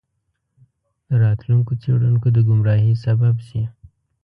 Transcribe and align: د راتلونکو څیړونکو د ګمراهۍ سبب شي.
د 1.07 1.09
راتلونکو 1.23 1.71
څیړونکو 1.81 2.27
د 2.35 2.37
ګمراهۍ 2.47 2.93
سبب 3.05 3.35
شي. 3.47 3.61